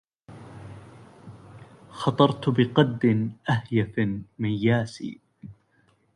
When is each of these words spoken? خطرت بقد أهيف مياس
خطرت 1.91 2.49
بقد 2.49 3.05
أهيف 3.49 3.99
مياس 4.39 5.03